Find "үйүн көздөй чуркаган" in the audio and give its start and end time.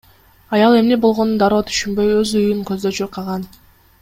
2.43-3.49